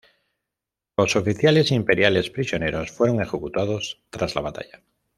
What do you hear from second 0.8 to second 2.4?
Los oficiales imperiales